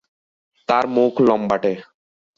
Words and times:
তার 0.69 0.85
মুখ 0.87 1.13
লম্বাটে। 1.27 1.73